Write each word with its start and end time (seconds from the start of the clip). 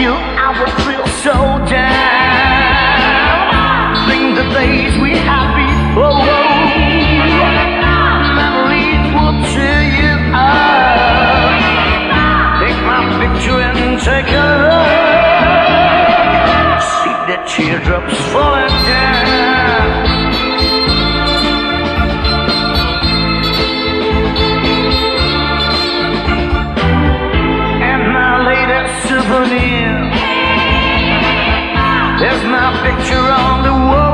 you, 0.00 0.12
I 0.12 0.52
would 0.60 0.72
feel 0.84 1.06
so 1.24 1.32
down. 1.64 2.96
Think 4.08 4.36
the 4.36 4.44
days 4.52 4.92
we 5.00 5.16
had 5.16 5.48
before. 5.56 6.20
Memories 8.36 9.04
will 9.16 9.36
tear 9.54 9.82
you 10.00 10.14
up. 10.36 11.60
Take 12.60 12.80
my 12.84 13.02
picture 13.20 13.60
and 13.60 13.98
take 14.00 14.28
a 14.28 14.46
look. 14.68 14.92
See 16.92 17.16
the 17.30 17.36
teardrops 17.48 18.16
falling. 18.32 18.65
Picture 32.96 33.14
on 33.14 33.62
the 33.62 33.72
wall. 33.72 34.05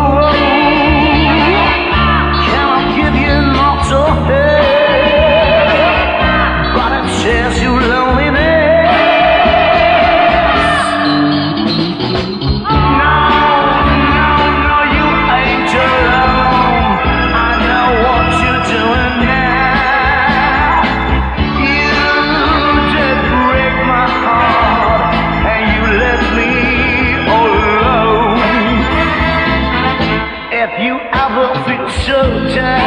If 30.65 30.79
you 30.79 30.95
ever 30.95 31.49
feel 31.65 31.89
so 32.07 32.23
down, 32.55 32.79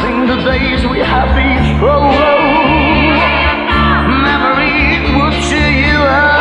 think 0.00 0.28
the 0.28 0.36
days 0.48 0.86
we 0.86 1.00
had 1.00 1.26
before. 1.34 2.12
Memories 4.30 5.10
will 5.16 5.34
cheer 5.42 5.72
you 5.90 5.98
up. 6.06 6.38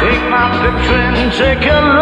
Take 0.00 0.24
my 0.34 0.50
picture 0.62 0.98
and 0.98 1.32
take 1.32 1.64
a 1.70 1.80
look. 1.94 2.01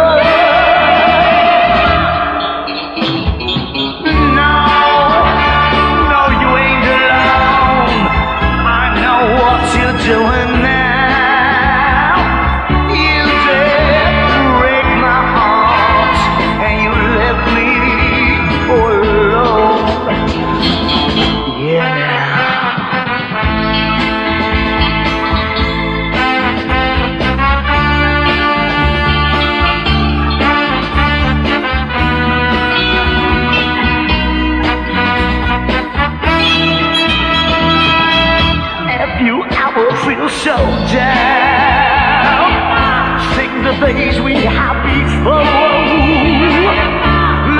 Days 43.81 44.21
we 44.21 44.35
had 44.35 44.77
before. 44.85 45.43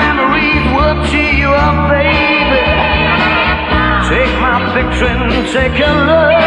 Memories 0.04 0.64
will 0.74 0.98
cheer 1.10 1.34
you 1.42 1.50
up, 1.50 1.90
baby. 1.90 2.62
Take 4.08 4.34
my 4.40 4.58
picture 4.72 5.10
and 5.10 5.46
take 5.50 5.78
a 5.82 5.92
look. 6.10 6.38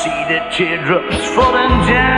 See 0.00 0.20
the 0.32 0.40
teardrops 0.50 1.26
falling 1.34 1.76
down. 1.86 2.17